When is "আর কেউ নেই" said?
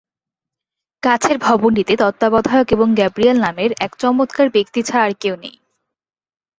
5.05-5.55